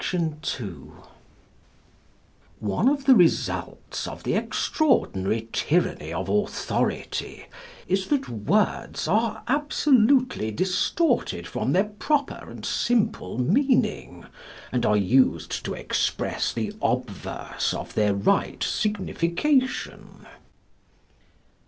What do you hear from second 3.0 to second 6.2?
the results of the extraordinary tyranny